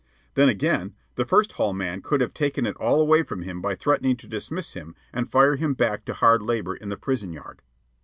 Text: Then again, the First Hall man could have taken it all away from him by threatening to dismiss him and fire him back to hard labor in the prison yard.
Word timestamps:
Then 0.33 0.49
again, 0.49 0.95
the 1.13 1.25
First 1.25 1.51
Hall 1.51 1.73
man 1.73 2.01
could 2.01 2.21
have 2.21 2.33
taken 2.33 2.65
it 2.65 2.75
all 2.77 2.99
away 3.01 3.21
from 3.21 3.43
him 3.43 3.61
by 3.61 3.75
threatening 3.75 4.17
to 4.17 4.27
dismiss 4.27 4.73
him 4.73 4.95
and 5.13 5.29
fire 5.29 5.57
him 5.57 5.75
back 5.75 6.05
to 6.05 6.13
hard 6.15 6.41
labor 6.41 6.73
in 6.75 6.89
the 6.89 6.97
prison 6.97 7.31
yard. 7.33 7.61